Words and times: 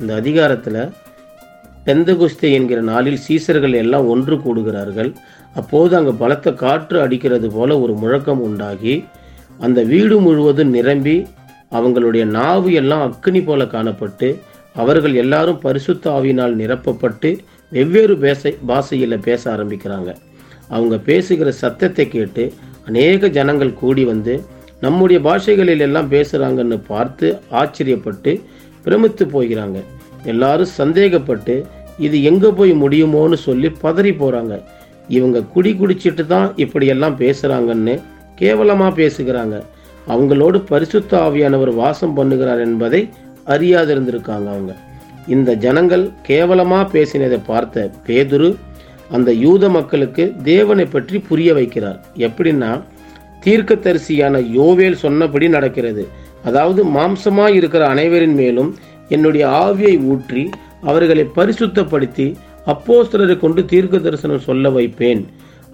இந்த 0.00 0.12
அதிகாரத்தில் 0.14 0.80
பெந்தகுஸ்தே 1.86 2.48
என்கிற 2.56 2.80
நாளில் 2.90 3.22
சீசர்கள் 3.26 3.74
எல்லாம் 3.82 4.08
ஒன்று 4.12 4.36
கூடுகிறார்கள். 4.36 5.10
அப்போது 5.54 5.92
அங்கு 5.98 6.12
பலத்த 6.14 6.52
காற்று 6.62 6.96
அடிக்கிறது 7.04 7.48
போல 7.50 7.78
ஒரு 7.80 7.94
முழக்கம் 8.02 8.42
உண்டாகி 8.48 8.94
அந்த 9.66 9.82
வீடு 9.92 10.16
முழுவதும் 10.20 10.74
நிரம்பி 10.76 11.16
அவங்களுடைய 11.78 12.24
நாவு 12.36 12.70
எல்லாம் 12.80 13.02
அக்னி 13.08 13.40
போல 13.44 13.64
காணப்பட்டு 13.64 14.28
அவர்கள் 14.74 15.14
எல்லாரும் 15.14 15.62
பரிசுத்த 15.64 16.10
ஆவியினால் 16.16 16.54
நிரப்பப்பட்டு 16.62 17.30
வெவ்வேறு 17.72 18.14
பேச 18.18 18.52
பாஷையில் 18.66 19.24
பேச 19.28 19.42
ஆரம்பிக்கிறாங்க. 19.54 20.10
அவங்க 20.68 20.96
பேசுகிற 21.08 21.50
சத்தத்தை 21.62 22.06
கேட்டு 22.08 22.44
அநேக 22.86 23.28
ஜனங்கள் 23.38 23.78
கூடி 23.80 24.04
வந்து 24.04 24.34
நம்முடைய 24.80 25.18
பாஷைகளில் 25.28 25.84
எல்லாம் 25.86 26.10
பேசுகிறாங்கன்னு 26.10 26.78
பார்த்து 26.92 27.26
ஆச்சரியப்பட்டு 27.60 28.32
பிரமித்து 28.88 29.26
போகிறாங்க. 29.36 29.78
எல்லாரும் 30.32 30.74
சந்தேகப்பட்டு 30.80 31.56
இது 32.06 32.16
எங்கே 32.30 32.50
போய் 32.58 32.72
முடியுமோன்னு 32.82 33.38
சொல்லி 33.48 33.68
பதறி 33.84 34.12
போகிறாங்க 34.20 34.54
இவங்க 35.16 35.38
குடி 35.54 35.70
குடிச்சிட்டு 35.80 36.24
தான் 36.32 36.48
இப்படியெல்லாம் 36.64 37.16
பேசுகிறாங்கன்னு 37.22 37.94
கேவலமாக 38.40 38.92
பேசுகிறாங்க. 39.00 39.56
அவங்களோடு 40.12 40.58
பரிசுத்த 40.70 41.12
ஆவியானவர் 41.26 41.72
வாசம் 41.80 42.14
பண்ணுகிறார் 42.18 42.60
என்பதை 42.66 43.00
அறியாதிருந்திருக்காங்க 43.54 44.48
அவங்க. 44.54 44.72
இந்த 45.34 45.50
ஜனங்கள் 45.64 46.04
கேவலமாக 46.28 46.84
பேசினதை 46.94 47.38
பார்த்த 47.48 47.90
பேதுரு 48.06 48.50
அந்த 49.16 49.30
யூத 49.44 49.64
மக்களுக்கு 49.76 50.24
தேவனை 50.52 50.86
பற்றி 50.94 51.18
புரிய 51.28 51.50
வைக்கிறார். 51.58 51.98
எப்படின்னா 52.26 52.70
தீர்க்கதரிசியான 53.44 54.40
யோவேல் 54.58 55.02
சொன்னபடி 55.04 55.48
நடக்கிறது. 55.56 56.04
அதாவது 56.44 56.80
மாம்சமாய் 56.96 57.56
இருக்கிற 57.60 57.88
அனைவரின் 57.88 58.34
மேலும் 58.34 58.70
என்னுடைய 59.08 59.44
ஆவியை 59.64 59.94
ஊற்றி 60.12 60.50
அவர்களை 60.82 61.24
பரிசுத்தப்படுத்தி 61.36 62.26
அப்போஸ்தலரை 62.66 63.38
கொண்டு 63.38 63.64
தீர்க்க 63.64 63.98
தரிசனம் 63.98 64.46
சொல்ல 64.46 64.70
வைப்பேன். 64.70 65.22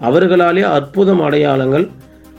அவர்களாலே 0.01 0.63
அற்புதம் 0.77 1.21
அடையாளங்கள் 1.21 1.87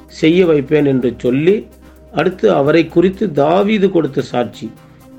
செய்ய 0.07 0.47
வைப்பேன் 0.47 0.85
என்று 0.85 1.15
சொல்லி 1.19 1.67
அடுத்து 2.13 2.47
அவரை 2.53 2.83
குறித்து 2.87 3.33
தாவீது 3.33 3.91
கொடுத்த 3.91 4.23
சாட்சி. 4.23 4.67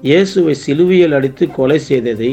இயேசுவை 0.02 0.54
சிலுவையில் 0.54 1.16
அடித்து 1.18 1.46
கொலை 1.52 1.80
செய்ததை 1.80 2.32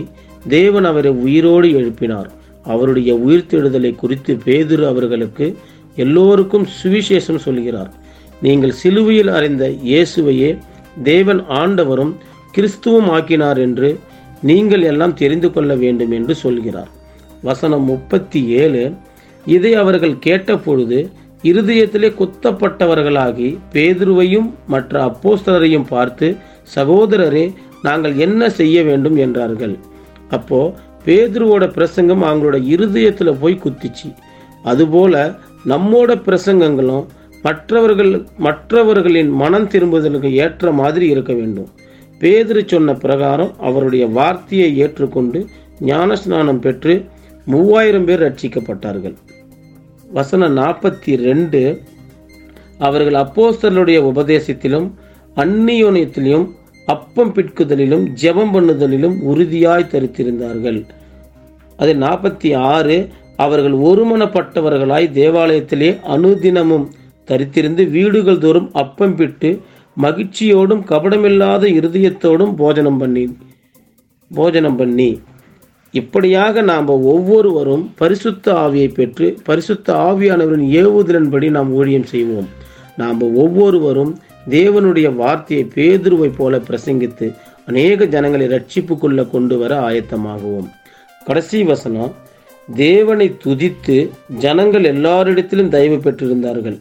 தேவன் 0.49 0.85
அவரை 0.85 1.11
உயிரோடு 1.11 1.69
எழுப்பினார். 1.81 2.31
அவருடைய 2.65 3.15
உயிர்த்தெழுதலை 3.15 3.95
குறித்து 3.95 4.39
பேதுரு 4.45 4.85
அவர்களுக்கு 4.87 5.57
எல்லோருக்கும் 5.97 6.67
சுவிசேஷம் 6.83 7.45
சொல்கிறார். 7.47 7.91
நீங்கள் 8.41 8.73
சிலுவையில் 8.73 9.29
அறிந்த 9.29 9.69
இயேசுவையே 9.69 10.59
தேவன் 11.03 11.41
ஆண்டவரும் 11.41 12.13
கிறிஸ்துவும் 12.57 13.09
ஆக்கினார் 13.11 13.59
என்று 13.59 13.99
நீங்கள் 14.41 14.83
எல்லாம் 14.83 15.15
தெரிந்து 15.15 15.53
கொள்ள 15.53 15.75
வேண்டும் 15.75 16.11
என்று 16.11 16.35
சொல்கிறார். 16.35 16.89
வசனம் 17.43 17.85
முப்பத்தி 17.85 18.47
ஏழு 18.47 18.93
இதை 19.47 19.75
அவர்கள் 19.75 20.17
கேட்டபொழுது 20.27 21.11
இருதயத்திலே 21.43 22.09
குத்தப்பட்டவர்களாகி 22.21 23.59
பேதுருவையும் 23.73 24.51
மற்ற 24.67 25.03
அப்போஸ்தலரையும் 25.05 25.89
பார்த்து 25.89 26.37
சகோதரரே 26.75 27.53
நாங்கள் 27.83 28.17
என்ன 28.17 28.51
செய்ய 28.51 28.83
வேண்டும்? 28.83 29.17
என்றார்கள். 29.17 29.79
அப்போ 30.29 30.75
பேதுருவோட 31.05 31.65
பிரசங்கம் 31.67 32.23
அவங்களோட 32.23 32.67
இருதயத்தில் 32.67 33.39
போய் 33.41 33.63
குத்திச்சு. 33.65 34.15
அதுபோல 34.63 35.35
நம்மோட 35.67 36.11
பிரசங்கங்களும் 36.27 37.05
மற்றவர்கள் 37.47 38.13
மற்றவர்களின் 38.47 39.33
மனம் 39.43 39.69
திரும்புதலுக்கு 39.73 40.31
ஏற்ற 40.45 40.73
மாதிரி 40.81 41.07
இருக்க 41.15 41.33
வேண்டும். 41.41 41.71
பேதிரு 42.21 42.63
சொன்ன 42.73 42.95
பிரகாரம் 43.05 43.53
அவருடைய 43.69 44.05
வார்த்தையை 44.19 44.69
ஏற்றுக்கொண்டு 44.85 45.41
ஞானஸ்நானம் 45.91 46.61
பெற்று 46.67 46.95
மூவாயிரம் 47.53 48.07
பேர் 48.09 48.23
ரட்சிக்கப்பட்டார்கள். 48.27 49.17
வசனம் 50.19 50.57
நாற்பத்தி 50.57 51.13
ரெண்டு 51.29 51.61
அவர்கள் 52.87 53.19
அப்போஸ்தலருடைய 53.23 53.99
உபதேசத்திலும் 54.11 54.87
அந்நியோனியத்திலும் 55.43 56.47
அப்பம் 56.95 57.33
பிட்குதலிலும் 57.37 58.05
ஜெபம் 58.23 58.53
பண்ணுதலிலும் 58.55 59.17
உறுதியாய் 59.31 59.91
தரித்திருந்தார்கள். 59.93 60.81
அது 61.79 61.93
நாற்பத்தி 62.05 62.51
ஆறு 62.73 62.97
அவர்கள் 63.45 63.77
ஒருமனப்பட்டவர்களாய் 63.89 65.07
தேவாலயத்திலே 65.21 65.91
அனுதினமும் 66.15 66.85
தரித்திருந்து 67.27 67.91
வீடுகள் 67.91 68.39
தோறும் 68.39 68.69
அப்பம் 68.73 69.17
பிட்டு 69.17 69.51
மகிழ்ச்சியோடும் 70.03 70.83
கபடமில்லாத 70.91 71.65
இருதயத்தோடும் 71.79 72.55
போஜனம் 72.55 72.99
பண்ணி 72.99 73.25
போஜனம் 74.31 74.77
பண்ணி. 74.77 75.21
இப்படியாக 75.95 76.63
நாம் 76.63 76.89
ஒவ்வொருவரும் 76.89 77.93
பரிசுத்த 77.97 78.53
ஆவியை 78.53 78.89
பெற்று 78.95 79.27
பரிசுத்த 79.45 79.95
ஆவியானவரின் 79.95 80.67
ஏவுதலின்படி 80.81 81.51
நாம் 81.51 81.73
ஊழியம் 81.73 82.09
செய்வோம். 82.13 82.49
நாம் 82.97 83.21
ஒவ்வொருவரும் 83.35 84.13
தேவனுடைய 84.49 85.15
வார்த்தையை 85.15 85.67
பேதுருவை 85.75 86.31
போல 86.37 86.59
பிரசங்கித்து 86.59 87.29
அநேக 87.67 88.07
ஜனங்களை 88.15 88.47
ரட்சிப்புக்குள்ள 88.47 89.31
கொண்டு 89.31 89.59
வர 89.59 89.73
ஆயத்தமாகுவோம். 89.89 90.69
கடைசி 91.25 91.63
வசனம் 91.63 92.13
தேவனை 92.75 93.37
துதித்து 93.45 93.97
ஜனங்கள் 94.39 94.83
எல்லாரிடத்திலும் 94.83 95.69
தயவு 95.69 95.97
பெற்றிருந்தார்கள். 95.97 96.79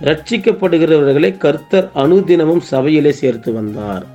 ரட்சிக்கப்படுகிறவர்களை 0.00 1.36
கர்த்தர் 1.36 1.90
அனுதினமும் 1.94 2.60
சபையிலே 2.60 3.12
சேர்த்து 3.12 3.52
வந்தார். 3.52 4.06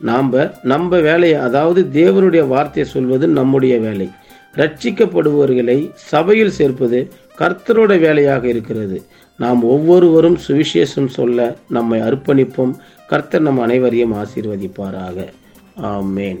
நாம் 0.00 0.32
நம்ம 0.62 0.98
வேலையை 0.98 1.38
அதாவது 1.38 1.86
தேவனுடைய 1.92 2.46
வார்த்தையை 2.46 2.92
சொல்வது 2.92 3.28
நம்முடைய 3.28 3.78
வேலை. 3.78 4.10
ரட்சிக்கப்படுபவர்களை 4.54 5.90
சபையில் 5.94 6.50
சேர்ப்பது 6.50 7.12
கர்த்தரோட 7.38 7.98
வேலையாக 7.98 8.48
இருக்கிறது. 8.48 9.02
நாம் 9.36 9.64
ஒவ்வொருவரும் 9.64 10.38
சுவிசேஷம் 10.48 11.06
சொல்ல 11.06 11.56
நம்மை 11.68 12.00
அர்ப்பணிப்போம். 12.00 12.74
கர்த்தர் 13.06 13.40
நம் 13.40 13.58
அனைவரையும் 13.58 14.14
ஆசீர்வதிப்பாராக. 14.14 15.26
ஆமேன். 15.82 16.40